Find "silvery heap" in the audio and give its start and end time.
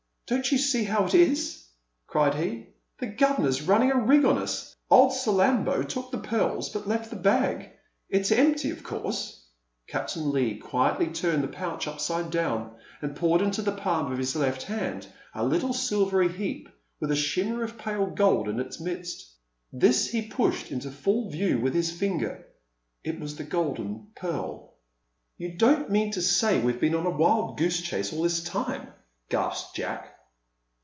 15.73-16.69